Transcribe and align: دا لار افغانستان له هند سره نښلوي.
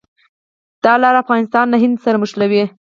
دا 0.83 0.93
لار 1.01 1.15
افغانستان 1.23 1.65
له 1.69 1.77
هند 1.83 1.95
سره 2.03 2.17
نښلوي. 2.21 2.63